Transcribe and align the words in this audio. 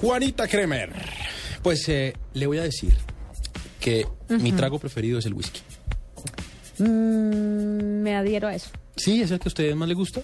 Juanita 0.00 0.46
Kremer. 0.46 0.92
Pues 1.62 1.88
eh, 1.88 2.14
le 2.34 2.46
voy 2.46 2.58
a 2.58 2.62
decir 2.62 2.94
que 3.80 4.06
mi 4.28 4.52
trago 4.52 4.78
preferido 4.78 5.18
es 5.18 5.26
el 5.26 5.34
whisky. 5.34 5.60
Mm, 6.78 8.02
me 8.02 8.16
adhiero 8.16 8.48
a 8.48 8.54
eso. 8.54 8.70
¿Sí? 8.96 9.22
¿Es 9.22 9.30
el 9.30 9.38
que 9.38 9.48
a 9.48 9.50
ustedes 9.50 9.76
más 9.76 9.88
le 9.88 9.94
gusta? 9.94 10.20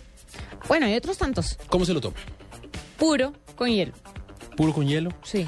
Bueno, 0.69 0.87
hay 0.87 0.95
otros 0.95 1.19
tantos. 1.19 1.59
¿Cómo 1.69 1.85
se 1.85 1.93
lo 1.95 2.01
toma? 2.01 2.17
Puro 2.99 3.33
con 3.57 3.69
hielo. 3.71 3.93
¿Puro 4.57 4.73
con 4.73 4.87
hielo? 4.87 5.11
Sí. 5.23 5.47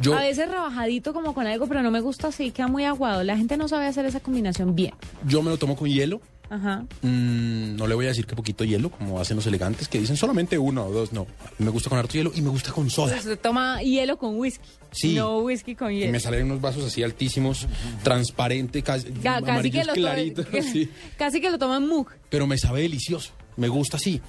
Yo, 0.00 0.16
A 0.16 0.22
veces 0.22 0.48
rebajadito 0.48 1.12
como 1.12 1.34
con 1.34 1.46
algo, 1.46 1.66
pero 1.66 1.82
no 1.82 1.90
me 1.90 2.00
gusta 2.00 2.28
así, 2.28 2.50
queda 2.50 2.66
muy 2.66 2.84
aguado. 2.84 3.22
La 3.22 3.36
gente 3.36 3.56
no 3.58 3.68
sabe 3.68 3.86
hacer 3.86 4.06
esa 4.06 4.20
combinación 4.20 4.74
bien. 4.74 4.94
yo 5.26 5.42
me 5.42 5.50
lo 5.50 5.58
tomo 5.58 5.76
con 5.76 5.88
hielo. 5.88 6.20
Ajá. 6.50 6.84
Mm, 7.00 7.76
no 7.76 7.86
le 7.86 7.94
voy 7.94 8.04
a 8.04 8.08
decir 8.08 8.26
que 8.26 8.36
poquito 8.36 8.62
hielo, 8.64 8.90
como 8.90 9.18
hacen 9.20 9.36
los 9.36 9.46
elegantes, 9.46 9.88
que 9.88 9.98
dicen 9.98 10.16
solamente 10.18 10.58
uno 10.58 10.84
o 10.86 10.92
dos. 10.92 11.12
No, 11.12 11.26
me 11.58 11.70
gusta 11.70 11.88
con 11.88 11.98
harto 11.98 12.12
hielo 12.12 12.30
y 12.34 12.42
me 12.42 12.50
gusta 12.50 12.72
con 12.72 12.90
soda. 12.90 13.18
Se 13.20 13.36
toma 13.38 13.80
hielo 13.82 14.18
con 14.18 14.38
whisky. 14.38 14.68
Sí. 14.90 15.14
No 15.14 15.38
whisky 15.38 15.74
con 15.74 15.92
Y 15.92 16.00
hielo. 16.00 16.12
me 16.12 16.20
salen 16.20 16.44
unos 16.46 16.60
vasos 16.60 16.84
así 16.84 17.02
altísimos, 17.02 17.66
transparentes, 18.02 18.82
casi, 18.82 19.10
Ca- 19.12 19.40
casi, 19.40 19.70
que 19.70 19.84
lo 19.84 19.94
sí. 20.62 20.90
casi 21.16 21.40
que 21.40 21.50
lo 21.50 21.58
toman 21.58 21.88
mug. 21.88 22.08
Pero 22.28 22.46
me 22.46 22.58
sabe 22.58 22.82
delicioso, 22.82 23.30
me 23.56 23.68
gusta 23.68 23.96
así. 23.96 24.20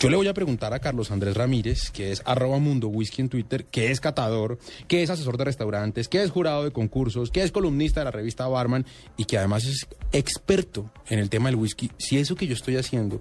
Yo 0.00 0.08
le 0.10 0.16
voy 0.16 0.28
a 0.28 0.34
preguntar 0.34 0.72
a 0.74 0.78
Carlos 0.78 1.10
Andrés 1.10 1.36
Ramírez, 1.36 1.90
que 1.90 2.12
es 2.12 2.22
arroba 2.24 2.60
mundo 2.60 2.86
whisky 2.86 3.20
en 3.20 3.28
Twitter, 3.28 3.64
que 3.64 3.90
es 3.90 3.98
catador, 4.00 4.60
que 4.86 5.02
es 5.02 5.10
asesor 5.10 5.36
de 5.36 5.44
restaurantes, 5.46 6.06
que 6.06 6.22
es 6.22 6.30
jurado 6.30 6.62
de 6.62 6.70
concursos, 6.70 7.32
que 7.32 7.42
es 7.42 7.50
columnista 7.50 8.00
de 8.00 8.04
la 8.04 8.12
revista 8.12 8.46
Barman 8.46 8.86
y 9.16 9.24
que 9.24 9.38
además 9.38 9.64
es 9.64 9.88
experto 10.12 10.88
en 11.08 11.18
el 11.18 11.28
tema 11.28 11.48
del 11.48 11.56
whisky. 11.56 11.90
Si 11.98 12.16
eso 12.16 12.36
que 12.36 12.46
yo 12.46 12.54
estoy 12.54 12.76
haciendo, 12.76 13.20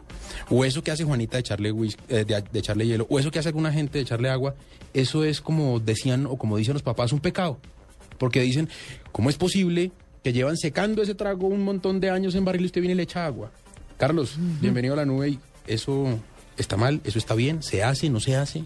o 0.51 0.63
eso 0.65 0.83
que 0.83 0.91
hace 0.91 1.03
Juanita 1.03 1.37
de 1.37 1.41
echarle, 1.41 1.71
whisky, 1.71 2.03
eh, 2.09 2.25
de, 2.25 2.43
de 2.43 2.59
echarle 2.59 2.85
hielo, 2.85 3.07
o 3.09 3.17
eso 3.17 3.31
que 3.31 3.39
hace 3.39 3.49
alguna 3.49 3.73
gente 3.73 3.97
de 3.97 4.03
echarle 4.03 4.29
agua, 4.29 4.53
eso 4.93 5.23
es 5.23 5.41
como 5.41 5.79
decían 5.79 6.27
o 6.27 6.37
como 6.37 6.57
dicen 6.57 6.73
los 6.73 6.83
papás, 6.83 7.11
un 7.11 7.21
pecado. 7.21 7.57
Porque 8.19 8.41
dicen, 8.41 8.69
¿cómo 9.11 9.31
es 9.31 9.37
posible 9.37 9.91
que 10.23 10.31
llevan 10.31 10.57
secando 10.57 11.01
ese 11.01 11.15
trago 11.15 11.47
un 11.47 11.63
montón 11.63 11.99
de 11.99 12.11
años 12.11 12.35
en 12.35 12.45
barril 12.45 12.61
y 12.61 12.65
usted 12.67 12.81
viene 12.81 12.93
y 12.93 12.97
le 12.97 13.03
echa 13.03 13.25
agua? 13.25 13.51
Carlos, 13.97 14.35
bienvenido 14.61 14.93
a 14.93 14.97
la 14.97 15.05
nube 15.05 15.29
y 15.29 15.39
eso 15.65 16.19
está 16.57 16.77
mal, 16.77 17.01
eso 17.03 17.19
está 17.19 17.33
bien, 17.35 17.63
se 17.63 17.83
hace, 17.83 18.09
no 18.09 18.19
se 18.19 18.35
hace. 18.35 18.63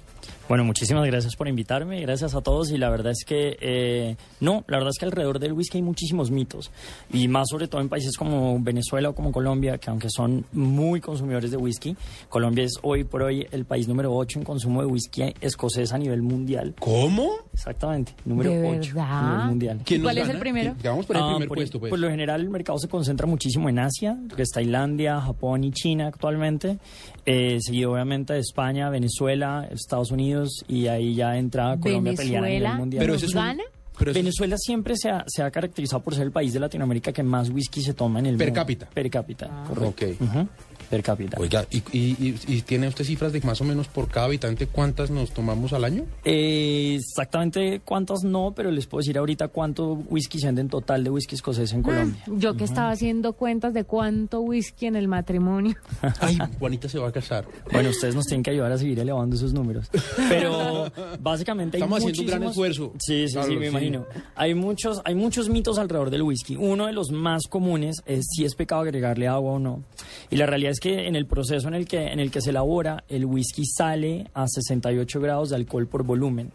Bueno, 0.51 0.65
muchísimas 0.65 1.05
gracias 1.07 1.37
por 1.37 1.47
invitarme, 1.47 2.01
gracias 2.01 2.35
a 2.35 2.41
todos 2.41 2.71
y 2.71 2.77
la 2.77 2.89
verdad 2.89 3.13
es 3.13 3.23
que 3.25 3.55
eh, 3.61 4.17
no, 4.41 4.65
la 4.67 4.79
verdad 4.79 4.89
es 4.89 4.97
que 4.99 5.05
alrededor 5.05 5.39
del 5.39 5.53
whisky 5.53 5.77
hay 5.77 5.81
muchísimos 5.81 6.29
mitos 6.29 6.71
y 7.13 7.29
más 7.29 7.47
sobre 7.49 7.69
todo 7.69 7.79
en 7.79 7.87
países 7.87 8.17
como 8.17 8.59
Venezuela 8.61 9.07
o 9.11 9.15
como 9.15 9.31
Colombia, 9.31 9.77
que 9.77 9.89
aunque 9.89 10.09
son 10.09 10.43
muy 10.51 10.99
consumidores 10.99 11.51
de 11.51 11.55
whisky, 11.57 11.95
Colombia 12.27 12.65
es 12.65 12.73
hoy 12.81 13.05
por 13.05 13.23
hoy 13.23 13.47
el 13.49 13.63
país 13.63 13.87
número 13.87 14.13
8 14.13 14.39
en 14.39 14.43
consumo 14.43 14.81
de 14.81 14.87
whisky 14.87 15.33
escocés 15.39 15.93
a 15.93 15.97
nivel 15.97 16.21
mundial. 16.21 16.75
¿Cómo? 16.81 17.31
Exactamente, 17.53 18.13
número 18.25 18.49
¿De 18.49 18.77
8 18.77 18.91
verdad? 18.93 19.07
a 19.09 19.31
nivel 19.31 19.47
mundial. 19.47 19.79
¿Quién 19.85 20.01
¿Cuál 20.01 20.17
es 20.17 20.27
el 20.27 20.37
primero? 20.39 20.73
¿Quién- 20.81 20.91
Vamos 20.91 21.05
por 21.05 21.15
el 21.15 21.21
Ah, 21.21 21.29
primer 21.29 21.47
por, 21.47 21.57
puesto, 21.59 21.79
pues. 21.79 21.89
por 21.91 21.99
lo 21.99 22.09
general 22.09 22.41
el 22.41 22.49
mercado 22.49 22.77
se 22.77 22.89
concentra 22.89 23.25
muchísimo 23.25 23.69
en 23.69 23.79
Asia, 23.79 24.17
que 24.35 24.41
es 24.41 24.49
Tailandia, 24.49 25.21
Japón 25.21 25.63
y 25.63 25.71
China 25.71 26.07
actualmente, 26.07 26.77
eh, 27.25 27.59
seguido 27.61 27.93
obviamente 27.93 28.33
de 28.33 28.39
España, 28.39 28.89
Venezuela, 28.89 29.65
Estados 29.71 30.11
Unidos 30.11 30.40
y 30.67 30.87
ahí 30.87 31.15
ya 31.15 31.37
entra 31.37 31.77
Colombia 31.79 32.13
a 32.17 32.23
nivel 32.23 32.41
Venezuela 32.41 32.73
mundial. 32.75 33.01
Pero 33.01 33.15
ese 33.15 33.25
es 33.25 33.35
un-. 33.35 33.61
Pero 33.97 34.11
eso 34.11 34.19
es- 34.19 34.23
Venezuela 34.25 34.57
siempre 34.57 34.95
se 34.97 35.09
ha, 35.09 35.23
se 35.27 35.43
ha 35.43 35.51
caracterizado 35.51 36.01
por 36.03 36.15
ser 36.15 36.23
el 36.23 36.31
país 36.31 36.53
de 36.53 36.59
Latinoamérica 36.59 37.11
que 37.11 37.23
más 37.23 37.49
whisky 37.49 37.81
se 37.81 37.93
toma 37.93 38.19
en 38.19 38.25
el 38.27 38.37
Per 38.37 38.47
mundo. 38.47 38.61
cápita. 38.61 38.89
Per 38.89 39.09
cápita, 39.09 39.47
Ah. 39.51 39.65
correcto. 39.67 40.05
Ok. 40.05 40.21
Ujú, 40.21 40.47
Per 40.89 41.03
cápita. 41.03 41.37
Oiga, 41.39 41.65
¿y, 41.71 41.77
y, 41.77 42.01
y- 42.19 42.39
y 42.47 42.61
tiene 42.63 42.87
usted 42.89 43.05
cifras 43.05 43.31
de 43.31 43.39
más 43.41 43.61
o 43.61 43.63
menos 43.63 43.87
por 43.87 44.09
cada 44.09 44.25
habitante 44.25 44.67
cuántas 44.67 45.09
nos 45.09 45.31
tomamos 45.31 45.71
al 45.71 45.85
año? 45.85 46.03
Eh, 46.25 46.95
exactamente 46.99 47.81
cuántas 47.85 48.23
no, 48.25 48.53
pero 48.55 48.71
les 48.71 48.87
puedo 48.87 48.99
decir 48.99 49.17
ahorita 49.17 49.47
cuánto 49.49 49.93
whisky 50.09 50.39
se 50.39 50.47
vende 50.47 50.61
en 50.61 50.67
total 50.69 51.03
de 51.05 51.09
whisky 51.09 51.35
escocés 51.35 51.71
en 51.71 51.81
Colombia. 51.83 52.21
Yo 52.27 52.57
que 52.57 52.65
estaba 52.65 52.91
haciendo 52.91 53.33
cuentas 53.33 53.73
de 53.73 53.85
cuánto 53.85 54.41
whisky 54.41 54.87
en 54.87 54.95
el 54.97 55.07
matrimonio. 55.07 55.75
Ay, 56.19 56.37
Juanita 56.59 56.89
se 56.89 56.99
va 56.99 57.07
a 57.07 57.11
casar. 57.13 57.45
Bueno, 57.71 57.89
ustedes 57.89 58.13
nos 58.15 58.25
tienen 58.25 58.43
que 58.43 58.51
ayudar 58.51 58.71
a 58.73 58.77
seguir 58.77 58.99
elevando 58.99 59.35
esos 59.37 59.53
números. 59.53 59.89
Pero 60.29 60.91
básicamente 61.21 61.77
hay 61.77 61.83
Estamos 61.83 61.99
haciendo 61.99 62.21
un 62.21 62.27
gran 62.27 62.43
esfuerzo. 62.43 62.93
Sí, 62.99 63.27
sí, 63.27 63.33
Claro, 63.33 63.47
sí, 63.47 63.55
me 63.57 63.67
sí. 63.67 63.71
Hay 64.35 64.53
muchos, 64.53 65.01
hay 65.05 65.15
muchos 65.15 65.49
mitos 65.49 65.77
alrededor 65.77 66.09
del 66.09 66.23
whisky. 66.23 66.55
Uno 66.55 66.87
de 66.87 66.93
los 66.93 67.11
más 67.11 67.43
comunes 67.49 68.01
es 68.05 68.25
si 68.31 68.45
es 68.45 68.55
pecado 68.55 68.81
agregarle 68.81 69.27
agua 69.27 69.53
o 69.53 69.59
no. 69.59 69.83
Y 70.29 70.35
la 70.35 70.45
realidad 70.45 70.71
es 70.71 70.79
que 70.79 71.07
en 71.07 71.15
el 71.15 71.25
proceso 71.25 71.67
en 71.67 71.73
el 71.73 71.87
que, 71.87 72.07
en 72.07 72.19
el 72.19 72.31
que 72.31 72.41
se 72.41 72.51
elabora, 72.51 73.03
el 73.09 73.25
whisky 73.25 73.65
sale 73.65 74.29
a 74.33 74.47
68 74.47 75.19
grados 75.19 75.49
de 75.49 75.55
alcohol 75.55 75.87
por 75.87 76.03
volumen. 76.03 76.51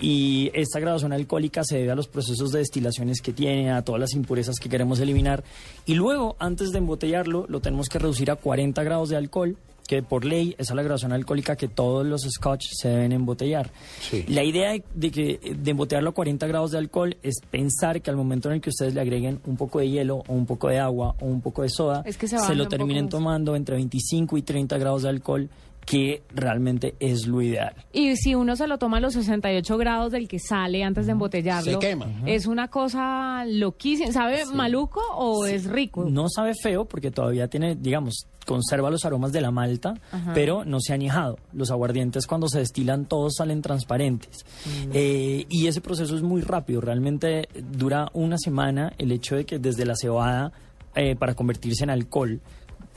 Y 0.00 0.50
esta 0.52 0.80
graduación 0.80 1.12
alcohólica 1.12 1.62
se 1.62 1.78
debe 1.78 1.92
a 1.92 1.94
los 1.94 2.08
procesos 2.08 2.50
de 2.50 2.58
destilaciones 2.58 3.20
que 3.20 3.32
tiene, 3.32 3.70
a 3.70 3.82
todas 3.82 4.00
las 4.00 4.14
impurezas 4.14 4.56
que 4.60 4.68
queremos 4.68 4.98
eliminar. 4.98 5.44
Y 5.86 5.94
luego, 5.94 6.34
antes 6.40 6.72
de 6.72 6.78
embotellarlo, 6.78 7.46
lo 7.48 7.60
tenemos 7.60 7.88
que 7.88 8.00
reducir 8.00 8.30
a 8.32 8.36
40 8.36 8.82
grados 8.82 9.10
de 9.10 9.16
alcohol, 9.16 9.56
que 9.86 10.02
por 10.02 10.24
ley 10.24 10.54
esa 10.58 10.72
es 10.72 10.76
la 10.76 10.82
graduación 10.82 11.12
alcohólica 11.12 11.56
que 11.56 11.68
todos 11.68 12.06
los 12.06 12.22
scotch 12.22 12.66
se 12.72 12.88
deben 12.88 13.12
embotellar. 13.12 13.70
Sí. 14.00 14.24
La 14.28 14.44
idea 14.44 14.72
de, 14.72 14.84
de 14.94 15.10
que 15.10 15.54
de 15.56 15.70
embotellarlo 15.70 16.10
a 16.10 16.14
40 16.14 16.46
grados 16.46 16.70
de 16.70 16.78
alcohol 16.78 17.16
es 17.22 17.40
pensar 17.50 18.00
que 18.00 18.10
al 18.10 18.16
momento 18.16 18.48
en 18.48 18.56
el 18.56 18.60
que 18.60 18.70
ustedes 18.70 18.94
le 18.94 19.00
agreguen 19.00 19.40
un 19.46 19.56
poco 19.56 19.80
de 19.80 19.90
hielo 19.90 20.22
o 20.26 20.32
un 20.32 20.46
poco 20.46 20.68
de 20.68 20.78
agua 20.78 21.14
o 21.20 21.26
un 21.26 21.40
poco 21.40 21.62
de 21.62 21.68
soda, 21.68 22.02
Es 22.06 22.16
que 22.16 22.28
se 22.28 22.54
lo 22.54 22.68
terminen 22.68 23.08
tomando 23.08 23.56
entre 23.56 23.76
25 23.76 24.36
y 24.36 24.42
30 24.42 24.78
grados 24.78 25.02
de 25.02 25.08
alcohol, 25.08 25.48
que 25.84 26.22
realmente 26.34 26.94
es 27.00 27.26
lo 27.26 27.42
ideal. 27.42 27.74
Y 27.92 28.16
si 28.16 28.34
uno 28.34 28.54
se 28.56 28.66
lo 28.68 28.78
toma 28.78 28.98
a 28.98 29.00
los 29.00 29.14
68 29.14 29.76
grados 29.78 30.12
del 30.12 30.28
que 30.28 30.38
sale 30.38 30.84
antes 30.84 31.06
de 31.06 31.12
embotellarlo, 31.12 31.72
Se 31.72 31.78
quema. 31.78 32.06
es 32.26 32.46
una 32.46 32.68
cosa 32.68 33.44
loquísima. 33.46 34.12
¿Sabe 34.12 34.46
maluco 34.46 35.00
o 35.16 35.44
es 35.46 35.66
rico? 35.66 36.04
No 36.08 36.28
sabe 36.28 36.52
feo 36.54 36.84
porque 36.84 37.10
todavía 37.10 37.48
tiene, 37.48 37.74
digamos, 37.74 38.26
conserva 38.46 38.90
los 38.90 39.04
aromas 39.04 39.32
de 39.32 39.40
la 39.40 39.50
malta, 39.50 39.94
Ajá. 40.12 40.32
pero 40.34 40.64
no 40.64 40.78
se 40.80 40.92
ha 40.92 40.94
añejado. 40.94 41.38
Los 41.52 41.70
aguardientes 41.70 42.26
cuando 42.26 42.48
se 42.48 42.60
destilan 42.60 43.06
todos 43.06 43.34
salen 43.36 43.60
transparentes. 43.60 44.44
Eh, 44.92 45.46
y 45.48 45.66
ese 45.66 45.80
proceso 45.80 46.14
es 46.16 46.22
muy 46.22 46.42
rápido, 46.42 46.80
realmente 46.80 47.48
dura 47.72 48.08
una 48.14 48.38
semana 48.38 48.92
el 48.98 49.10
hecho 49.12 49.36
de 49.36 49.44
que 49.46 49.58
desde 49.58 49.84
la 49.84 49.94
cebada 49.96 50.52
eh, 50.94 51.16
para 51.16 51.34
convertirse 51.34 51.84
en 51.84 51.90
alcohol. 51.90 52.40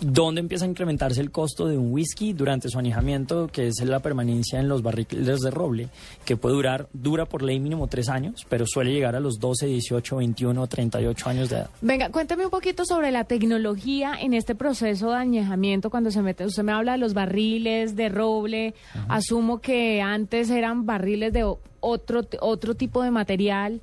¿Dónde 0.02 0.42
empieza 0.42 0.66
a 0.66 0.68
incrementarse 0.68 1.22
el 1.22 1.32
costo 1.32 1.68
de 1.68 1.78
un 1.78 1.94
whisky 1.94 2.34
durante 2.34 2.68
su 2.68 2.78
añejamiento, 2.78 3.48
que 3.48 3.68
es 3.68 3.82
la 3.84 4.02
permanencia 4.02 4.60
en 4.60 4.68
los 4.68 4.84
barriles 4.84 5.40
de 5.40 5.52
roble, 5.52 5.88
que 6.26 6.36
puede 6.36 6.56
durar, 6.56 6.88
dura 6.92 7.26
por 7.26 7.42
ley 7.42 7.60
mínimo 7.60 7.88
tres 7.88 8.10
años, 8.10 8.46
pero 8.50 8.66
suele 8.68 8.92
llegar 8.92 9.16
a 9.16 9.22
los 9.22 9.40
12, 9.40 9.68
18, 9.68 10.18
21 10.18 10.62
o 10.62 10.68
38 10.68 11.30
años 11.30 11.50
de 11.50 11.56
edad? 11.58 11.70
Venga, 11.82 12.10
cuéntame 12.10 12.44
un 12.44 12.52
poquito 12.52 12.86
sobre 12.86 13.12
la 13.12 13.24
tecnología 13.24 14.16
en 14.20 14.34
este 14.34 14.54
proceso 14.54 15.12
de 15.12 15.16
añejamiento 15.16 15.90
cuando 15.90 16.12
se 16.12 16.22
mete. 16.22 16.46
Usted 16.46 16.64
me 16.64 16.74
habla 16.74 16.94
de 16.94 16.98
los 16.98 17.14
barriles 17.14 17.96
de 17.96 18.10
roble. 18.10 18.74
Asumo 19.08 19.62
que 19.62 20.02
antes 20.02 20.50
eran 20.50 20.86
barriles 20.86 21.32
de 21.32 21.44
otro 21.80 22.22
otro 22.42 22.76
tipo 22.76 23.02
de 23.02 23.12
material. 23.12 23.80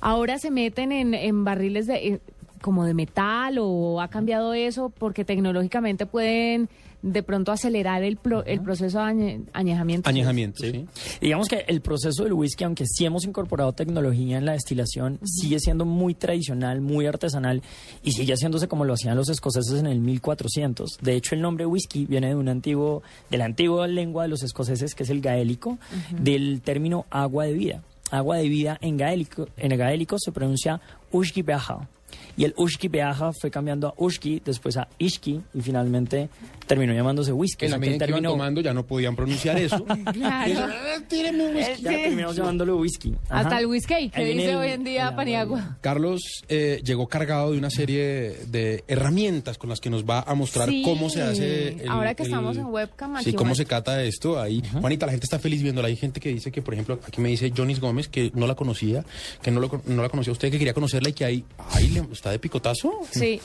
Ahora 0.00 0.38
se 0.38 0.50
meten 0.50 0.92
en, 0.92 1.14
en 1.14 1.44
barriles 1.44 1.86
de 1.86 2.20
como 2.62 2.84
de 2.86 2.94
metal 2.94 3.58
o 3.60 4.00
ha 4.00 4.08
cambiado 4.08 4.54
eso 4.54 4.88
porque 4.90 5.24
tecnológicamente 5.24 6.06
pueden 6.06 6.68
de 7.02 7.24
pronto 7.24 7.50
acelerar 7.50 8.04
el, 8.04 8.16
pro- 8.16 8.44
el 8.44 8.60
proceso 8.60 8.98
de 9.00 9.04
añe- 9.06 9.44
añejamiento. 9.52 10.08
Añejamiento, 10.08 10.60
sí. 10.62 10.86
Digamos 11.20 11.48
que 11.48 11.64
el 11.66 11.80
proceso 11.80 12.22
del 12.22 12.32
whisky, 12.32 12.62
aunque 12.62 12.86
sí 12.86 13.04
hemos 13.04 13.24
incorporado 13.24 13.72
tecnología 13.72 14.38
en 14.38 14.46
la 14.46 14.52
destilación, 14.52 15.18
sigue 15.24 15.58
siendo 15.58 15.84
muy 15.84 16.14
tradicional, 16.14 16.80
muy 16.80 17.06
artesanal 17.06 17.60
y 18.04 18.12
sigue 18.12 18.34
haciéndose 18.34 18.68
como 18.68 18.84
lo 18.84 18.92
hacían 18.94 19.16
los 19.16 19.28
escoceses 19.30 19.80
en 19.80 19.86
el 19.88 19.98
1400. 19.98 20.98
De 21.02 21.16
hecho, 21.16 21.34
el 21.34 21.40
nombre 21.40 21.66
whisky 21.66 22.06
viene 22.06 22.28
de 22.28 22.36
un 22.36 22.48
antiguo, 22.48 23.02
de 23.30 23.38
la 23.38 23.46
antigua 23.46 23.88
lengua 23.88 24.22
de 24.22 24.28
los 24.28 24.44
escoceses, 24.44 24.94
que 24.94 25.02
es 25.02 25.10
el 25.10 25.20
gaélico, 25.20 25.78
del 26.16 26.60
término 26.62 27.06
agua 27.10 27.46
de 27.46 27.52
vida. 27.52 27.82
Agua 28.12 28.36
de 28.36 28.48
vida 28.48 28.78
en 28.80 28.96
gaélico, 28.96 29.48
en 29.56 29.76
gaélico 29.76 30.18
se 30.20 30.30
pronuncia 30.30 30.80
ushki 31.10 31.42
beaja. 31.42 31.88
Y 32.36 32.44
el 32.44 32.54
ushki 32.56 32.88
beaja 32.88 33.32
fue 33.32 33.50
cambiando 33.50 33.88
a 33.88 33.94
ushki, 33.96 34.40
después 34.44 34.76
a 34.76 34.88
ishki 34.98 35.40
y 35.54 35.60
finalmente 35.60 36.28
terminó 36.72 36.94
llamándose 36.94 37.32
whisky. 37.32 37.66
En 37.66 37.70
la 37.72 37.76
O 37.76 37.80
sea, 37.80 37.84
que 37.84 37.90
medida 37.90 38.06
que 38.06 38.10
iban 38.12 38.22
tomando 38.24 38.60
ya 38.60 38.72
no 38.74 38.86
podían 38.86 39.14
pronunciar 39.16 39.58
eso. 39.58 39.84
Claro. 40.12 40.72
Tíreme 41.08 41.46
un 41.48 41.56
whisky. 41.56 41.82
Ya 41.82 41.90
terminamos 41.90 42.36
llamándolo 42.36 42.76
whisky. 42.76 43.14
Ajá. 43.28 43.40
Hasta 43.40 43.58
el 43.58 43.66
whisky, 43.66 44.08
que 44.10 44.24
dice 44.24 44.50
el- 44.50 44.56
hoy 44.56 44.68
en 44.70 44.84
día 44.84 45.14
Paniagua. 45.16 45.78
Carlos 45.80 46.20
eh, 46.48 46.80
llegó 46.84 47.08
cargado 47.08 47.52
de 47.52 47.58
una 47.58 47.70
serie 47.70 48.36
de 48.46 48.84
herramientas 48.88 49.58
con 49.58 49.70
las 49.70 49.80
que 49.80 49.90
nos 49.90 50.04
va 50.04 50.20
a 50.20 50.34
mostrar 50.34 50.68
Sí, 50.68 50.82
cómo 50.84 51.10
se 51.10 51.22
hace. 51.22 51.68
el- 51.82 51.88
ahora 51.88 52.14
que 52.14 52.22
el- 52.22 52.28
estamos 52.28 52.56
en 52.56 52.66
webcam, 52.66 53.16
aquí 53.16 53.30
Sí, 53.30 53.32
cómo 53.34 53.54
se 53.54 53.64
cata 53.66 54.02
esto. 54.02 54.40
Ahí, 54.40 54.62
Juanita, 54.80 55.06
la 55.06 55.12
gente 55.12 55.24
está 55.26 55.38
feliz 55.38 55.62
viéndola. 55.62 55.88
Hay 55.88 55.96
gente 55.96 56.20
que 56.20 56.28
dice 56.30 56.50
que, 56.52 56.62
por 56.62 56.74
ejemplo, 56.74 56.98
aquí 57.06 57.20
me 57.20 57.28
dice 57.28 57.52
Jonis 57.56 57.80
Gómez 57.80 58.08
que 58.08 58.30
no 58.34 58.46
la 58.46 58.54
conocía, 58.54 59.04
que 59.42 59.50
no, 59.50 59.60
lo, 59.60 59.82
no 59.86 60.02
la 60.02 60.08
conocía 60.08 60.32
usted, 60.32 60.50
que 60.50 60.58
quería 60.58 60.74
conocerla 60.74 61.08
y 61.10 61.12
que 61.12 61.24
ahí, 61.24 61.44
ahí 61.72 61.88
le, 61.88 62.00
está 62.12 62.30
de 62.30 62.38
picotazo. 62.38 62.92
Sí. 63.10 63.40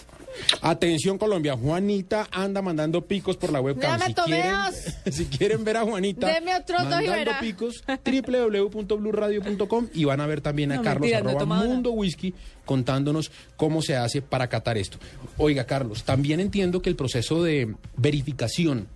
Atención 0.61 1.17
Colombia, 1.17 1.55
Juanita 1.55 2.27
anda 2.31 2.61
mandando 2.61 3.05
picos 3.05 3.37
por 3.37 3.51
la 3.51 3.61
webcam. 3.61 3.99
Si 3.99 4.13
quieren, 4.13 4.15
tomeos. 4.15 4.75
si 5.11 5.25
quieren 5.25 5.63
ver 5.63 5.77
a 5.77 5.83
Juanita 5.83 6.27
Deme 6.27 6.55
otros 6.55 6.83
dos 6.83 7.01
y 7.01 7.07
mandando 7.07 7.17
verá. 7.17 7.39
picos, 7.39 7.83
www.bluradio.com 7.87 9.87
y 9.93 10.05
van 10.05 10.21
a 10.21 10.27
ver 10.27 10.41
también 10.41 10.71
a 10.71 10.77
No, 10.77 10.83
Carlos 10.83 11.09
no 11.09 11.13
he 11.13 11.15
arroba 11.15 11.45
nada. 11.45 11.63
Mundo 11.63 11.91
Whisky 11.91 12.33
contándonos 12.65 13.31
cómo 13.55 13.81
se 13.81 13.95
hace 13.95 14.21
para 14.21 14.47
catar 14.47 14.77
esto. 14.77 14.97
Oiga, 15.37 15.65
Carlos, 15.65 16.03
también 16.03 16.39
entiendo 16.39 16.81
que 16.81 16.89
el 16.89 16.95
proceso 16.95 17.43
de 17.43 17.75
verificación 17.95 18.87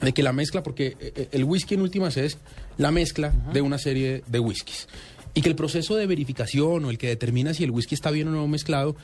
de 0.00 0.12
que 0.12 0.22
la 0.22 0.32
mezcla, 0.32 0.62
porque 0.62 0.96
eh, 1.00 1.28
el 1.32 1.44
whisky 1.44 1.74
en 1.74 1.82
últimas 1.82 2.16
es 2.16 2.38
la 2.76 2.90
mezcla 2.90 3.32
de 3.52 3.60
una 3.60 3.78
serie 3.78 4.22
de 4.26 4.38
whiskies. 4.38 4.88
Y 5.34 5.42
que 5.42 5.48
el 5.48 5.56
proceso 5.56 5.96
de 5.96 6.06
verificación 6.06 6.84
o 6.84 6.90
el 6.90 6.98
que 6.98 7.08
determina 7.08 7.54
si 7.54 7.64
el 7.64 7.70
whisky 7.70 7.94
está 7.94 8.10
bien 8.10 8.28
o 8.28 8.30
no 8.30 8.46
mezclado 8.48 8.96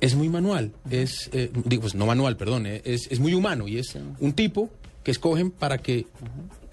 es 0.00 0.14
muy 0.14 0.28
manual. 0.28 0.72
Es, 0.90 1.30
eh, 1.32 1.50
digo, 1.64 1.82
pues 1.82 1.94
no 1.94 2.06
manual, 2.06 2.36
perdón, 2.36 2.66
eh, 2.66 2.82
es, 2.84 3.06
es 3.10 3.20
muy 3.20 3.34
humano 3.34 3.68
y 3.68 3.78
es 3.78 3.96
un 4.20 4.32
tipo 4.32 4.70
que 5.02 5.10
escogen 5.10 5.50
para 5.50 5.78
que 5.78 6.06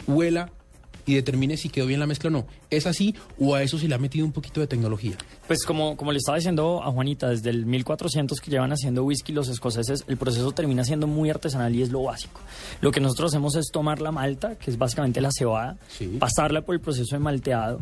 huela 0.08 0.50
y 1.06 1.16
determine 1.16 1.58
si 1.58 1.70
quedó 1.70 1.88
bien 1.88 2.00
la 2.00 2.06
mezcla 2.06 2.28
o 2.28 2.32
no. 2.32 2.46
¿Es 2.70 2.86
así 2.86 3.16
o 3.40 3.56
a 3.56 3.64
eso 3.64 3.78
se 3.80 3.88
le 3.88 3.96
ha 3.96 3.98
metido 3.98 4.24
un 4.26 4.32
poquito 4.32 4.62
de 4.62 4.68
tecnología? 4.68 5.14
Pues 5.48 5.64
como, 5.66 5.98
como 5.98 6.12
le 6.12 6.20
estaba 6.20 6.38
diciendo 6.38 6.82
a 6.84 6.92
Juanita, 6.92 7.30
desde 7.30 7.50
el 7.50 7.66
1400 7.66 8.40
que 8.40 8.52
llevan 8.52 8.72
haciendo 8.72 9.04
whisky 9.04 9.34
los 9.34 9.50
escoceses, 9.50 10.06
el 10.08 10.18
proceso 10.18 10.52
termina 10.52 10.84
siendo 10.86 11.08
muy 11.08 11.30
artesanal 11.32 11.76
y 11.76 11.82
es 11.82 11.90
lo 11.90 12.04
básico. 12.04 12.40
Lo 12.82 12.92
que 12.92 13.00
nosotros 13.00 13.32
hacemos 13.32 13.56
es 13.56 13.72
tomar 13.72 14.00
la 14.00 14.12
malta, 14.12 14.56
que 14.58 14.70
es 14.70 14.78
básicamente 14.78 15.22
la 15.22 15.32
cebada, 15.32 15.78
Sí. 15.90 16.18
pasarla 16.20 16.62
por 16.62 16.76
el 16.76 16.82
proceso 16.82 17.16
de 17.16 17.20
malteado 17.20 17.82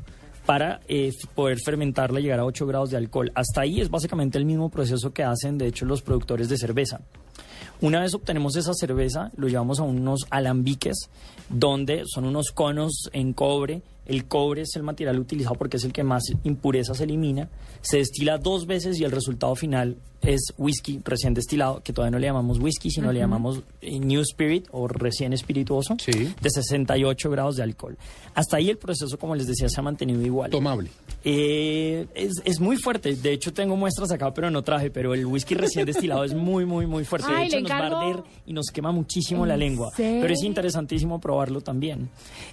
para 0.49 0.79
eh, 0.87 1.13
poder 1.35 1.59
fermentarla 1.63 2.19
y 2.19 2.23
llegar 2.23 2.39
a 2.39 2.45
8 2.45 2.65
grados 2.65 2.89
de 2.89 2.97
alcohol. 2.97 3.31
Hasta 3.35 3.61
ahí 3.61 3.81
es 3.81 3.91
básicamente 3.91 4.39
el 4.39 4.45
mismo 4.45 4.71
proceso 4.71 5.13
que 5.13 5.21
hacen, 5.21 5.59
de 5.59 5.67
hecho, 5.67 5.85
los 5.85 6.01
productores 6.01 6.49
de 6.49 6.57
cerveza. 6.57 7.01
Una 7.81 7.99
vez 7.99 8.15
obtenemos 8.15 8.55
esa 8.55 8.73
cerveza, 8.73 9.29
lo 9.37 9.47
llevamos 9.47 9.79
a 9.79 9.83
unos 9.83 10.25
alambiques, 10.31 11.11
donde 11.49 12.01
son 12.07 12.25
unos 12.25 12.49
conos 12.49 13.11
en 13.13 13.33
cobre. 13.33 13.83
El 14.09 14.25
cobre 14.25 14.63
es 14.63 14.75
el 14.75 14.83
material 14.83 15.17
utilizado 15.19 15.55
porque 15.55 15.77
es 15.77 15.83
el 15.85 15.93
que 15.93 16.03
más 16.03 16.23
impurezas 16.43 16.99
elimina. 16.99 17.47
Se 17.81 17.97
destila 17.97 18.37
dos 18.37 18.65
veces 18.65 18.99
y 18.99 19.03
el 19.05 19.11
resultado 19.11 19.55
final 19.55 19.95
es 20.21 20.41
whisky 20.57 20.99
recién 21.05 21.33
destilado, 21.33 21.81
que 21.81 21.93
todavía 21.93 22.11
no 22.11 22.19
le 22.19 22.27
llamamos 22.27 22.59
whisky, 22.59 22.89
sino 22.91 23.13
le 23.13 23.19
llamamos 23.21 23.61
eh, 23.81 23.99
New 23.99 24.19
Spirit 24.21 24.67
o 24.71 24.85
recién 24.89 25.31
espirituoso, 25.31 25.95
Sí. 25.97 26.33
de 26.41 26.49
68 26.49 27.29
grados 27.29 27.55
de 27.55 27.63
alcohol. 27.63 27.97
Hasta 28.35 28.57
ahí 28.57 28.69
el 28.69 28.77
proceso, 28.77 29.17
como 29.17 29.35
les 29.35 29.47
decía, 29.47 29.69
se 29.69 29.79
ha 29.79 29.83
mantenido 29.83 30.21
igual. 30.21 30.51
Tomable. 30.51 30.89
Eh, 31.23 32.05
es, 32.15 32.33
es 32.43 32.59
muy 32.59 32.75
fuerte. 32.77 33.15
De 33.15 33.31
hecho, 33.31 33.53
tengo 33.53 33.75
muestras 33.77 34.11
acá, 34.11 34.33
pero 34.33 34.49
no 34.51 34.61
traje. 34.61 34.89
Pero 34.91 35.13
el 35.13 35.25
whisky 35.25 35.53
recién 35.55 35.85
destilado 35.85 36.23
es 36.25 36.33
muy, 36.33 36.65
muy, 36.65 36.85
muy 36.85 37.05
fuerte. 37.05 37.31
De 37.31 37.37
Ay, 37.37 37.47
hecho, 37.47 37.55
le 37.57 37.61
nos 37.63 37.71
va 37.71 37.77
a 37.77 37.85
arder 38.09 38.23
y 38.45 38.53
nos 38.53 38.67
quema 38.71 38.91
muchísimo 38.91 39.45
la 39.45 39.53
¿En 39.53 39.59
lengua. 39.61 39.91
serio? 39.95 40.21
Pero 40.21 40.33
es 40.33 40.43
interesantísimo 40.43 41.19
probarlo 41.21 41.61
también. 41.61 42.09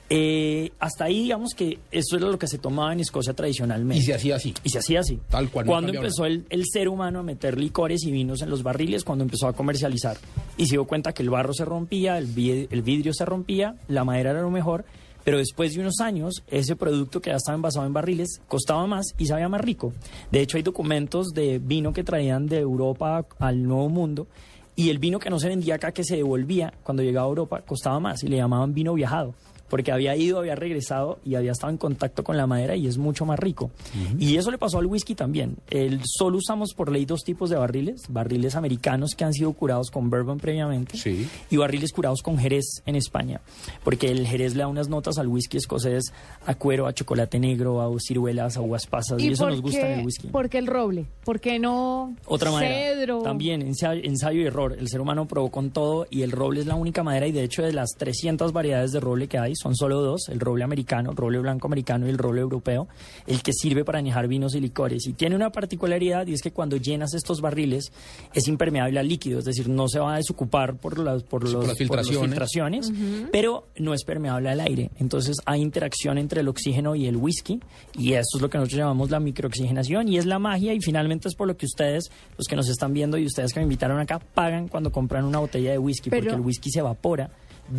Eh, 0.08 0.70
hasta 0.79 1.05
ahí, 1.06 1.23
digamos 1.25 1.45
que 1.54 1.78
eso 1.90 2.16
era 2.16 2.26
lo 2.26 2.38
que 2.38 2.46
se 2.46 2.58
tomaba 2.58 2.93
en 2.93 3.00
Escocia 3.00 3.34
tradicionalmente. 3.34 4.02
Y 4.02 4.06
se 4.06 4.14
hacía 4.14 4.37
así. 4.37 4.54
Y 4.64 4.70
se 4.70 4.78
hacía 4.78 5.00
así. 5.00 5.19
Tal 5.28 5.48
cual, 5.50 5.66
Cuando 5.66 5.93
empezó 5.93 6.25
el, 6.25 6.44
el 6.50 6.64
ser 6.66 6.88
humano 6.88 7.20
a 7.20 7.22
meter 7.22 7.58
licores 7.58 8.02
y 8.04 8.10
vinos 8.10 8.43
en 8.43 8.50
los 8.50 8.62
barriles, 8.62 9.04
cuando 9.04 9.25
empezó 9.25 9.48
a 9.48 9.52
comercializar. 9.52 10.16
Y 10.56 10.66
se 10.66 10.72
dio 10.76 10.84
cuenta 10.84 11.12
que 11.12 11.22
el 11.22 11.31
barro 11.31 11.52
se 11.52 11.64
rompía, 11.64 12.19
el, 12.19 12.26
vi- 12.26 12.66
el 12.70 12.82
vidrio 12.82 13.12
se 13.14 13.25
rompía, 13.25 13.76
la 13.88 14.04
madera 14.04 14.31
era 14.31 14.43
lo 14.43 14.50
mejor. 14.50 14.84
Pero 15.25 15.38
después 15.38 15.75
de 15.75 15.81
unos 15.81 15.98
años, 16.00 16.44
ese 16.46 16.76
producto 16.76 17.20
que 17.20 17.31
ya 17.31 17.37
estaba 17.37 17.56
envasado 17.56 17.84
en 17.84 17.93
barriles 17.93 18.40
costaba 18.46 18.87
más 18.87 19.06
y 19.19 19.26
sabía 19.26 19.48
más 19.48 19.60
rico. 19.60 19.93
De 20.31 20.40
hecho, 20.40 20.56
hay 20.56 20.62
documentos 20.62 21.31
de 21.34 21.58
vino 21.58 21.93
que 21.93 22.04
traían 22.04 22.46
de 22.46 22.58
Europa 22.60 23.26
al 23.40 23.64
Nuevo 23.64 23.88
Mundo 23.88 24.28
y 24.76 24.90
el 24.90 24.98
vino 25.00 25.19
que 25.19 25.28
no 25.28 25.40
se 25.40 25.48
vendía 25.48 25.75
acá, 25.76 25.90
que 25.90 26.04
se 26.04 26.14
devolvía 26.14 26.72
cuando 26.84 27.02
llegaba 27.02 27.26
a 27.26 27.31
Europa, 27.31 27.62
costaba 27.66 27.98
más 27.98 28.22
y 28.22 28.28
le 28.28 28.37
llamaban 28.37 28.72
vino 28.72 28.94
viajado. 28.94 29.34
Porque 29.68 29.92
había 29.92 30.14
ido, 30.16 30.38
había 30.38 30.54
regresado 30.54 31.18
y 31.24 31.34
había 31.34 31.52
estado 31.52 31.70
en 31.72 31.78
contacto 31.78 32.22
con 32.24 32.36
la 32.36 32.46
madera 32.46 32.76
y 32.76 32.86
es 32.86 32.98
mucho 32.98 33.24
más 33.26 33.38
rico. 33.38 33.70
Y 34.18 34.36
eso 34.36 34.50
le 34.50 34.58
pasó 34.58 34.78
al 34.78 34.86
whisky 34.86 35.14
también. 35.14 35.56
El, 35.70 36.00
solo 36.04 36.38
usamos 36.38 36.72
por 36.74 36.90
ley 36.92 37.04
dos 37.04 37.22
tipos 37.24 37.50
de 37.50 37.56
barriles. 37.56 38.02
Barriles 38.08 38.54
americanos 38.56 39.14
que 39.16 39.24
han 39.24 39.32
sido 39.32 39.52
curados 39.52 39.90
con 39.90 40.08
bourbon 40.10 40.38
previamente 40.38 40.96
Sí. 40.96 41.28
y 41.50 41.56
barriles 41.56 41.92
curados 41.92 42.22
con 42.22 42.38
jerez 42.38 42.82
en 42.86 42.96
España. 42.96 43.40
Porque 43.84 44.08
el 44.10 44.26
jerez 44.26 44.54
le 44.54 44.60
da 44.60 44.68
unas 44.68 44.88
notas 44.88 45.18
al 45.18 45.28
whisky 45.28 45.56
escocés 45.56 46.12
a 46.46 46.54
cuero, 46.54 46.86
a 46.86 46.92
chocolate 46.94 47.38
negro, 47.38 47.80
a 47.82 47.90
ciruelas, 48.00 48.56
a 48.56 48.60
uvas 48.60 48.86
pasas. 48.86 49.20
Y, 49.22 49.28
eso 49.32 49.44
por 49.44 49.52
nos 49.52 49.62
gusta 49.62 49.80
en 49.80 49.86
qué- 49.86 50.00
el 50.00 50.06
whisky. 50.06 50.26
¿Por 50.28 50.48
qué 50.48 50.58
el 50.58 50.66
roble? 50.66 51.06
¿Por 51.24 51.40
qué 51.40 51.58
no 51.58 52.14
Otra 52.26 52.50
madera. 52.50 52.74
cedro? 52.94 53.22
También, 53.22 53.62
ensayo, 53.62 54.00
ensayo 54.04 54.40
y 54.40 54.44
error. 54.46 54.76
El 54.78 54.88
ser 54.88 55.00
humano 55.00 55.26
probó 55.26 55.50
con 55.50 55.70
todo 55.70 56.06
y 56.10 56.22
el 56.22 56.30
roble 56.30 56.60
es 56.60 56.66
la 56.66 56.74
única 56.76 57.02
madera 57.02 57.26
y 57.26 57.32
de 57.32 57.42
hecho 57.44 57.62
de 57.62 57.72
las 57.72 57.90
300 57.98 58.52
variedades 58.52 58.92
de 58.92 59.00
roble 59.00 59.26
que 59.28 59.38
hay, 59.38 59.54
son 59.61 59.75
solo 59.76 60.00
dos, 60.00 60.29
el 60.29 60.41
roble 60.41 60.64
americano, 60.64 61.11
el 61.11 61.17
roble 61.17 61.38
blanco 61.41 61.67
americano 61.67 62.06
y 62.06 62.11
el 62.11 62.19
roble 62.19 62.41
europeo, 62.41 62.88
el 63.26 63.43
que 63.43 63.53
sirve 63.53 63.85
para 63.85 63.99
añejar 63.99 64.29
vinos 64.29 64.55
y 64.55 64.61
licores. 64.61 65.06
Y 65.06 65.12
tiene 65.14 65.37
una 65.37 65.50
particularidad 65.50 66.26
y 66.26 66.32
es 66.35 66.43
que 66.43 66.50
cuando 66.53 66.76
llenas 66.76 67.14
estos 67.14 67.41
barriles 67.41 67.93
es 68.35 68.49
impermeable 68.49 68.99
al 69.00 69.08
líquido, 69.08 69.38
es 69.38 69.44
decir, 69.44 69.69
no 69.69 69.88
se 69.88 69.99
va 69.99 70.14
a 70.14 70.17
desocupar 70.19 70.76
por 70.76 70.99
las, 70.99 71.23
por 71.23 71.47
Sí, 71.47 71.53
los, 71.53 71.64
por 71.64 71.69
las 71.79 71.88
por 71.88 71.97
las 71.97 72.08
filtraciones. 72.08 72.93
pero 73.32 73.67
no 73.79 73.94
es 73.94 74.05
permeable 74.05 74.49
al 74.50 74.61
aire. 74.61 74.91
Entonces 74.99 75.37
hay 75.47 75.61
interacción 75.61 76.19
entre 76.19 76.41
el 76.41 76.49
oxígeno 76.49 76.94
y 76.94 77.06
el 77.06 77.17
whisky 77.17 77.61
y 77.99 78.12
eso 78.12 78.37
es 78.37 78.43
lo 78.43 78.49
que 78.50 78.58
nosotros 78.58 78.79
llamamos 78.79 79.11
la 79.11 79.20
microoxigenación 79.20 80.08
y 80.08 80.19
es 80.19 80.26
la 80.26 80.38
magia 80.38 80.75
y 80.75 80.81
finalmente 80.81 81.29
es 81.29 81.35
por 81.35 81.47
lo 81.49 81.56
que 81.56 81.67
ustedes, 81.67 82.11
los 82.37 82.47
que 82.47 82.56
nos 82.56 82.69
están 82.69 82.93
viendo 82.93 83.19
y 83.19 83.26
ustedes 83.26 83.53
que 83.53 83.61
me 83.61 83.64
invitaron 83.64 83.99
acá, 84.00 84.19
pagan 84.19 84.69
cuando 84.69 84.91
compran 84.93 85.25
una 85.25 85.38
botella 85.38 85.70
de 85.73 85.79
whisky 85.79 86.11
Pero- 86.11 86.25
porque 86.25 86.35
el 86.37 86.41
whisky 86.47 86.70
se 86.70 86.81
evapora 86.81 87.31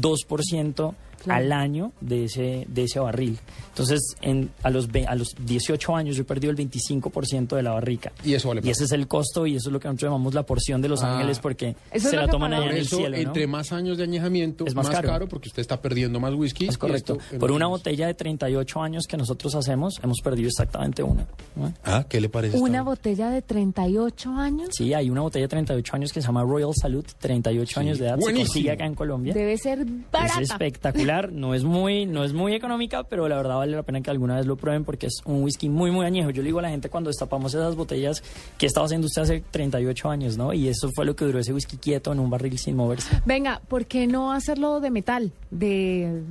2% 0.02 0.94
Claro. 1.24 1.44
al 1.46 1.52
año 1.52 1.92
de 2.02 2.26
ese, 2.26 2.66
de 2.68 2.84
ese 2.84 3.00
barril. 3.00 3.38
Entonces, 3.70 4.16
en, 4.22 4.50
a, 4.64 4.70
los, 4.70 4.88
a 5.08 5.16
los 5.16 5.36
18 5.46 5.96
años 5.96 6.16
yo 6.16 6.22
he 6.22 6.26
perdido 6.26 6.52
el 6.52 6.58
25% 6.58 7.56
de 7.56 7.64
la 7.64 7.72
barrica. 7.72 8.12
Y 8.24 8.34
eso 8.34 8.50
vale 8.50 8.62
Y 8.64 8.70
ese 8.70 8.86
es 8.86 8.92
el 8.92 9.08
costo 9.08 9.46
y 9.46 9.56
eso 9.56 9.70
es 9.70 9.74
lo 9.74 9.80
que 9.80 9.88
nosotros 9.88 10.10
llamamos 10.12 10.34
la 10.34 10.44
porción 10.44 10.82
de 10.82 10.90
los 10.90 11.04
Ah. 11.04 11.14
ángeles 11.16 11.40
porque 11.40 11.76
Eso 11.92 12.10
se 12.10 12.16
la 12.16 12.28
toman 12.28 12.54
allá 12.54 12.70
en 12.72 12.78
el 12.78 12.88
cielo. 12.88 13.10
¿no? 13.10 13.16
entre 13.18 13.48
más 13.48 13.72
años 13.72 13.98
de 13.98 14.04
añejamiento, 14.04 14.66
Es 14.66 14.74
más, 14.76 14.86
más 14.88 14.96
caro. 14.96 15.08
caro. 15.10 15.28
porque 15.28 15.50
usted 15.50 15.62
está 15.62 15.82
perdiendo 15.82 16.20
más 16.20 16.34
whisky. 16.34 16.68
Es 16.68 16.78
correcto. 16.78 17.18
Por 17.40 17.52
una 17.52 17.68
botella 17.68 18.08
de 18.08 18.14
38 18.14 18.82
años 18.82 19.06
que 19.08 19.18
nosotros 19.18 19.54
hacemos, 19.56 20.00
hemos 20.04 20.20
perdido 20.24 20.48
exactamente 20.48 21.04
una. 21.04 21.26
¿no? 21.56 21.74
Ah, 21.84 22.06
¿qué 22.08 22.20
le 22.22 22.30
parece? 22.30 22.58
¿Una 22.58 22.82
botella 22.84 23.30
de 23.30 23.42
38 23.42 24.30
años? 24.32 24.70
Sí, 24.72 24.94
hay 24.94 25.10
una 25.10 25.22
botella 25.22 25.44
de 25.44 25.50
38 25.50 25.96
años 25.96 26.12
que 26.14 26.22
se 26.22 26.28
llama 26.28 26.44
Royal 26.44 26.72
Salud, 26.74 27.06
38 27.20 27.74
Sí, 27.74 27.80
años 27.80 28.00
de 28.00 28.06
edad, 28.06 28.18
buenísimo. 28.18 28.46
se 28.46 28.48
consigue 28.54 28.72
acá 28.72 28.86
en 28.86 28.96
Colombia. 28.96 29.34
Debe 29.34 29.58
ser 29.58 29.86
barata. 30.12 30.42
Es 30.42 30.50
espectacular, 30.52 31.07
no 31.32 31.54
es 31.54 31.64
muy 31.64 32.06
no 32.06 32.24
es 32.24 32.34
muy 32.34 32.54
económica, 32.54 33.04
pero 33.04 33.28
la 33.28 33.38
verdad 33.38 33.58
vale 33.58 33.76
la 33.76 33.84
pena 33.84 34.02
que 34.02 34.10
alguna 34.12 34.36
vez 34.36 34.46
lo 34.46 34.56
prueben 34.58 34.84
porque 34.84 35.08
es 35.08 35.22
un 35.26 35.44
whisky 35.44 35.70
muy 35.70 35.92
muy 35.92 36.06
añejo. 36.06 36.30
Yo 36.30 36.42
le 36.42 36.48
digo 36.48 36.60
a 36.60 36.64
la 36.64 36.70
gente 36.70 36.90
cuando 36.90 37.10
destapamos 37.10 37.54
esas 37.54 37.76
botellas, 37.76 38.24
¿qué 38.58 38.66
estaba 38.66 38.86
haciendo 38.86 39.08
usted 39.08 39.22
hace 39.24 39.44
38 39.52 40.10
años, 40.10 40.38
no? 40.38 40.54
Y 40.54 40.68
eso 40.68 40.90
fue 40.94 41.06
lo 41.06 41.16
que 41.16 41.26
duró 41.26 41.40
ese 41.40 41.54
whisky 41.54 41.78
quieto 41.78 42.12
en 42.12 42.20
un 42.20 42.30
barril 42.30 42.58
sin 42.58 42.76
moverse. 42.76 43.22
Venga, 43.26 43.62
¿por 43.68 43.86
qué 43.86 44.08
no 44.08 44.32
hacerlo 44.32 44.80
de 44.80 44.92
metal? 44.92 45.32
De, 45.50 46.22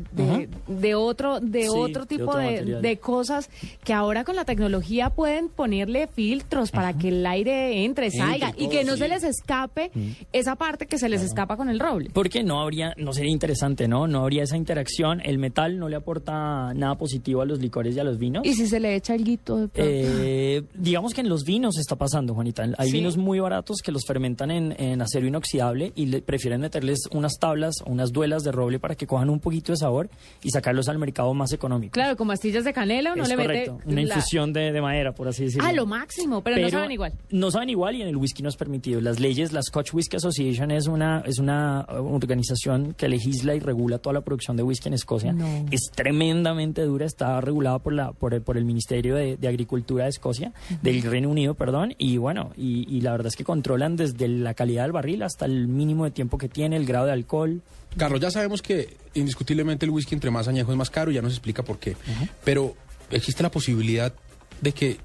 de, 0.67 0.95
otro, 0.95 1.41
de 1.41 1.63
Sí, 1.63 1.69
otro 1.73 2.07
tipo 2.07 2.37
de, 2.37 2.81
de 2.81 2.97
cosas 2.99 3.51
que 3.85 3.93
ahora 3.93 4.25
con 4.25 4.37
la 4.37 4.45
tecnología 4.45 5.11
pueden 5.11 5.49
ponerle 5.49 6.07
filtros 6.07 6.71
para 6.71 6.93
que 6.93 7.09
el 7.09 7.27
aire 7.27 7.85
entre, 7.85 8.11
salga 8.11 8.49
Entre 8.51 8.65
y 8.65 8.69
que 8.69 8.85
no 8.85 8.93
sí. 8.93 8.99
se 9.01 9.09
les 9.09 9.25
escape 9.25 9.91
esa 10.33 10.57
parte 10.57 10.87
que 10.87 10.99
se 10.99 11.09
les 11.09 11.23
escapa 11.23 11.57
con 11.57 11.69
el 11.69 11.81
roble. 11.81 12.11
Porque 12.13 12.43
no 12.43 12.61
habría, 12.61 12.95
no 12.97 13.13
sería 13.13 13.31
interesante, 13.33 13.89
¿no? 13.89 14.07
No 14.07 14.21
habría 14.21 14.43
esa 14.43 14.57
interacción. 14.67 15.21
El 15.25 15.39
metal 15.39 15.79
no 15.79 15.89
le 15.89 15.95
aporta 15.97 16.75
nada 16.75 16.97
positivo 16.97 17.41
a 17.41 17.45
los 17.47 17.61
licores 17.61 17.95
y 17.95 18.01
a 18.01 18.05
los 18.05 18.19
vinos. 18.19 18.45
Y 18.45 18.55
si 18.55 18.67
se 18.67 18.81
le 18.81 18.97
echa 18.97 19.15
el 19.15 19.23
guito 19.25 19.57
de 19.59 19.69
pronto? 19.69 19.91
Eh, 19.93 20.63
digamos 20.75 21.15
que 21.15 21.21
en 21.21 21.29
los 21.29 21.45
vinos 21.45 21.79
está 21.79 21.95
pasando, 21.95 22.35
Juanita. 22.35 22.67
Hay 22.79 22.89
Sí. 22.91 22.97
vinos 22.99 23.17
muy 23.17 23.39
baratos 23.39 23.77
que 23.83 23.93
los 23.93 24.03
fermentan 24.05 24.51
en, 24.51 24.75
en 24.81 25.01
acero 25.01 25.27
inoxidable 25.27 25.93
y 25.95 26.07
le 26.07 26.21
prefieren 26.21 26.61
meterles 26.61 27.01
unas 27.13 27.39
tablas 27.39 27.77
o 27.85 27.91
unas 27.93 28.13
duelas 28.13 28.43
de 28.43 28.51
roble 28.51 28.81
para 28.81 28.97
que 28.97 29.07
cojan 29.07 29.31
un 29.31 29.39
poquito 29.39 29.71
de 29.73 29.77
sabor 29.79 30.09
y 30.43 30.51
sacarlos 30.51 30.89
al 30.89 30.99
mercado 30.99 31.33
más 31.33 31.53
económico. 31.53 31.93
Claro, 31.93 32.17
con 32.17 32.27
pastillas 32.27 32.65
de 32.65 32.73
canela 32.73 33.13
uno 33.13 33.23
es 33.23 33.29
le 33.29 33.37
correcto. 33.37 33.75
mete 33.75 33.89
Una 33.89 34.03
la- 34.03 34.15
infusión 34.15 34.53
de, 34.53 34.73
de 34.73 34.81
madera, 34.81 35.13
por 35.15 35.29
así 35.29 35.45
decirlo. 35.45 35.69
Ah, 35.69 35.73
lo 35.73 35.87
máximo, 35.87 36.43
pero, 36.43 36.59
no 36.61 36.69
saben 36.71 36.91
igual. 36.91 37.13
No 37.31 37.51
saben 37.53 37.71
igual 37.71 37.95
y 37.97 38.03
en 38.03 38.09
el 38.09 38.17
whisky 38.17 38.43
no 38.43 38.49
es 38.49 38.57
permitido. 38.57 39.01
Las 39.01 39.21
leyes, 39.21 39.53
la 39.53 39.63
Scotch 39.63 39.95
Whisky 39.95 40.17
Association 40.17 40.71
es 40.73 40.87
una, 40.89 41.23
es 41.25 41.39
una 41.39 41.87
organización 41.89 42.95
que 42.95 43.09
legisla 43.09 43.55
y 43.55 43.61
regula 43.61 43.99
toda 43.99 44.15
la 44.15 44.21
producción 44.23 44.56
de 44.57 44.63
whisky 44.63 44.89
en 44.89 44.95
Escocia. 44.95 45.33
No. 45.33 45.67
Es 45.71 45.91
tremendamente 45.95 46.83
dura, 46.83 47.07
está 47.07 47.41
regulada 47.41 47.79
por, 47.79 47.93
la, 47.93 48.13
por, 48.13 48.35
el, 48.35 48.43
por 48.43 48.57
el 48.57 48.65
Ministerio 48.65 49.15
de, 49.15 49.37
de 49.37 49.49
Agricultura 49.49 50.05
de 50.05 50.11
Escocia, 50.11 50.53
del 50.83 51.03
Reino 51.03 51.29
Unido, 51.29 51.55
perdón, 51.55 51.95
y 51.99 52.17
bueno, 52.17 52.53
y, 52.57 52.87
y 52.95 53.01
la 53.01 53.13
verdad 53.13 53.29
es 53.29 53.37
que 53.37 53.45
controlan 53.45 53.97
desde 53.97 54.29
la 54.29 54.55
calidad 54.55 54.83
del 54.85 54.93
barril 54.93 55.23
hasta 55.23 55.45
el 55.45 55.69
mínimo 55.69 56.05
de 56.05 56.11
tiempo 56.11 56.39
que 56.39 56.49
tiene, 56.49 56.77
el 56.77 56.87
grado 56.87 57.07
de 57.07 57.13
alcohol. 57.13 57.63
Carlos, 57.97 58.21
ya 58.21 58.31
sabemos 58.31 58.61
que 58.63 58.97
indiscutiblemente 59.15 59.87
el 59.87 59.91
whisky 59.91 60.15
entre 60.15 60.31
más 60.31 60.49
añejo 60.49 60.71
es 60.71 60.77
más 60.77 60.91
caro, 60.91 61.11
ya 61.11 61.23
nos 61.23 61.33
explica 61.33 61.63
por 61.63 61.79
qué. 61.79 61.97
Pero 62.45 62.75
existe 63.11 63.43
la 63.43 63.51
posibilidad 63.51 64.13
de 64.61 64.73
que 64.73 64.99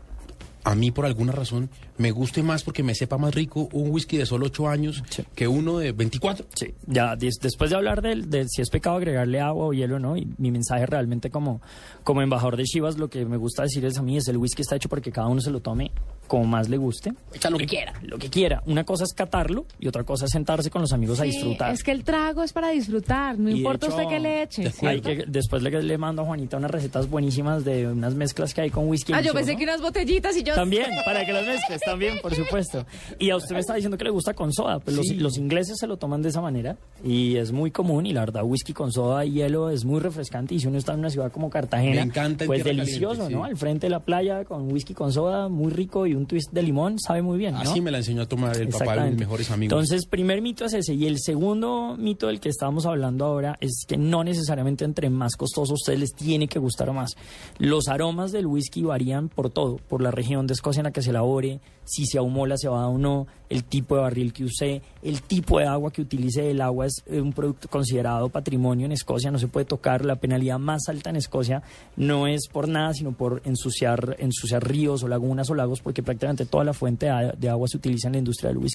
a 0.63 0.75
mí 0.75 0.91
por 0.91 1.05
alguna 1.05 1.31
razón 1.31 1.69
me 1.97 2.11
guste 2.11 2.43
más 2.43 2.63
porque 2.63 2.83
me 2.83 2.95
sepa 2.95 3.17
más 3.17 3.33
rico 3.35 3.69
un 3.73 3.89
whisky 3.91 4.17
de 4.17 4.25
solo 4.25 4.47
8 4.47 4.67
años 4.69 5.03
Sí. 5.09 5.23
que 5.35 5.47
uno 5.47 5.77
de 5.77 5.91
24. 5.91 6.45
Sí, 6.55 6.73
ya 6.87 7.15
des- 7.15 7.39
después 7.41 7.69
de 7.69 7.75
hablar 7.75 8.01
del, 8.01 8.29
de 8.29 8.47
si 8.47 8.61
es 8.61 8.69
pecado 8.69 8.97
agregarle 8.97 9.39
agua 9.39 9.65
o 9.67 9.73
hielo, 9.73 9.99
¿no? 9.99 10.17
Y 10.17 10.27
mi 10.37 10.51
mensaje 10.51 10.85
realmente 10.85 11.29
como, 11.29 11.61
como 12.03 12.21
embajador 12.21 12.57
de 12.57 12.63
Chivas, 12.63 12.97
lo 12.97 13.09
que 13.09 13.25
me 13.25 13.37
gusta 13.37 13.63
decir 13.63 13.85
es 13.85 13.97
a 13.97 14.01
mí 14.01 14.17
es 14.17 14.27
el 14.27 14.37
whisky 14.37 14.61
está 14.61 14.75
hecho 14.75 14.89
porque 14.89 15.11
cada 15.11 15.27
uno 15.27 15.41
se 15.41 15.51
lo 15.51 15.59
tome 15.59 15.91
como 16.27 16.45
más 16.45 16.69
le 16.69 16.77
guste, 16.77 17.11
Echa 17.33 17.49
lo 17.49 17.57
que 17.57 17.65
quiera. 17.67 17.93
lo 18.03 18.17
que 18.17 18.29
quiera. 18.29 18.63
Una 18.65 18.85
cosa 18.85 19.03
es 19.03 19.13
catarlo 19.13 19.65
y 19.79 19.87
otra 19.89 20.05
cosa 20.05 20.25
es 20.25 20.31
sentarse 20.31 20.69
con 20.69 20.81
los 20.81 20.93
amigos 20.93 21.19
a 21.19 21.23
Sí, 21.23 21.31
disfrutar. 21.31 21.73
es 21.73 21.83
que 21.83 21.91
el 21.91 22.05
trago 22.05 22.41
es 22.43 22.53
para 22.53 22.69
disfrutar, 22.69 23.37
no 23.37 23.49
Y 23.49 23.57
importa 23.57 23.87
hecho, 23.87 23.95
usted 23.97 24.07
qué 24.07 24.19
le 24.21 24.43
eche. 24.43 24.71
Hay 24.87 25.01
que, 25.01 25.25
después 25.27 25.61
le, 25.61 25.83
le 25.83 25.97
mando 25.97 26.21
a 26.21 26.25
Juanita 26.25 26.55
unas 26.55 26.71
recetas 26.71 27.09
buenísimas 27.09 27.65
de 27.65 27.87
unas 27.87 28.15
mezclas 28.15 28.53
que 28.53 28.61
hay 28.61 28.69
con 28.69 28.87
whisky. 28.87 29.11
Ah, 29.11 29.19
yo 29.19 29.33
pensé 29.33 29.57
que 29.57 29.63
unas 29.65 29.81
botellitas 29.81 30.37
y 30.37 30.43
yo... 30.43 30.50
También, 30.55 30.85
para 31.05 31.25
que 31.25 31.33
las 31.33 31.45
mezcles, 31.45 31.81
también, 31.81 32.15
por 32.21 32.33
supuesto. 32.35 32.85
Y 33.19 33.29
a 33.29 33.35
usted 33.35 33.53
me 33.55 33.59
está 33.61 33.73
diciendo 33.75 33.97
que 33.97 34.03
le 34.03 34.09
gusta 34.09 34.33
con 34.33 34.51
soda, 34.53 34.79
pues 34.79 34.95
los, 34.95 35.05
Sí. 35.07 35.15
los 35.15 35.37
ingleses 35.37 35.77
se 35.79 35.87
lo 35.87 35.97
toman 35.97 36.21
de 36.21 36.29
esa 36.29 36.41
manera 36.41 36.77
y 37.03 37.35
es 37.37 37.51
muy 37.51 37.71
común 37.71 38.05
y 38.05 38.13
la 38.13 38.21
verdad 38.21 38.43
whisky 38.43 38.73
con 38.73 38.91
soda 38.91 39.25
y 39.25 39.31
hielo 39.33 39.69
es 39.69 39.85
muy 39.85 39.99
refrescante 39.99 40.55
y 40.55 40.59
si 40.59 40.67
uno 40.67 40.77
está 40.77 40.93
en 40.93 40.99
una 40.99 41.09
ciudad 41.09 41.31
como 41.31 41.49
Cartagena, 41.49 41.95
Me 41.95 42.01
encanta 42.01 42.43
en 42.43 42.47
pues 42.47 42.63
delicioso, 42.63 43.15
caliente, 43.23 43.35
¿no? 43.35 43.43
sí. 43.45 43.49
Al 43.51 43.57
frente 43.57 43.85
de 43.87 43.91
la 43.91 43.99
playa 44.01 44.45
con 44.45 44.71
whisky 44.71 44.93
con 44.93 45.11
soda, 45.11 45.49
muy 45.49 45.71
rico 45.71 46.05
y 46.07 46.13
un 46.15 46.25
twist 46.25 46.51
de 46.51 46.61
limón, 46.63 46.99
sabe 46.99 47.21
muy 47.21 47.37
bien, 47.37 47.53
¿no? 47.53 47.59
Así 47.61 47.81
me 47.81 47.91
la 47.91 47.97
enseñó 47.99 48.21
a 48.23 48.25
tomar 48.27 48.55
el 48.57 48.69
papá 48.69 49.03
de 49.03 49.09
mis 49.11 49.19
mejores 49.19 49.49
amigos. 49.51 49.71
Entonces, 49.73 50.05
primer 50.05 50.41
mito 50.41 50.65
es 50.65 50.73
ese. 50.73 50.93
Y 50.93 51.05
el 51.07 51.17
segundo 51.19 51.95
mito 51.97 52.27
del 52.27 52.39
que 52.39 52.49
estábamos 52.49 52.85
hablando 52.85 53.25
ahora 53.25 53.57
es 53.61 53.85
que 53.87 53.97
no 53.97 54.23
necesariamente 54.23 54.85
entre 54.85 55.09
más 55.09 55.35
costoso 55.35 55.73
a 55.73 55.75
ustedes 55.75 55.99
les 55.99 56.13
tiene 56.13 56.47
que 56.47 56.59
gustar 56.59 56.91
más. 56.93 57.15
Los 57.57 57.87
aromas 57.87 58.31
del 58.31 58.45
whisky 58.47 58.83
varían 58.83 59.29
por 59.29 59.49
todo, 59.49 59.77
por 59.77 60.01
la 60.01 60.11
región 60.11 60.40
de 60.47 60.53
Escocia 60.53 60.81
en 60.81 60.85
la 60.85 60.91
que 60.91 61.01
se 61.01 61.09
elabore, 61.09 61.59
si 61.83 62.05
se 62.05 62.17
ahumó 62.17 62.45
la 62.45 62.57
cebada 62.57 62.87
o 62.87 62.97
no, 62.97 63.27
el 63.49 63.63
tipo 63.63 63.95
de 63.95 64.01
barril 64.01 64.31
que 64.31 64.45
use, 64.45 64.81
el 65.01 65.21
tipo 65.23 65.59
de 65.59 65.65
agua 65.65 65.91
que 65.91 66.01
utilice. 66.01 66.51
El 66.51 66.61
agua 66.61 66.85
es 66.85 67.03
eh, 67.05 67.19
un 67.19 67.33
producto 67.33 67.67
considerado 67.67 68.29
patrimonio 68.29 68.85
en 68.85 68.93
Escocia, 68.93 69.31
no 69.31 69.39
se 69.39 69.47
puede 69.47 69.65
tocar. 69.65 70.05
La 70.05 70.15
penalidad 70.15 70.59
más 70.59 70.87
alta 70.87 71.09
en 71.09 71.17
Escocia 71.17 71.61
no 71.97 72.27
es 72.27 72.47
por 72.47 72.67
nada, 72.67 72.93
sino 72.93 73.11
por 73.11 73.41
ensuciar, 73.45 74.15
ensuciar 74.19 74.65
ríos 74.65 75.03
o 75.03 75.07
lagunas 75.07 75.49
o 75.49 75.55
lagos, 75.55 75.81
porque 75.81 76.03
prácticamente 76.03 76.45
toda 76.45 76.63
la 76.63 76.73
fuente 76.73 77.07
de 77.37 77.49
agua 77.49 77.67
se 77.67 77.77
utiliza 77.77 78.07
en 78.07 78.13
la 78.13 78.19
industria 78.19 78.49
del 78.49 78.57
whisky. 78.57 78.69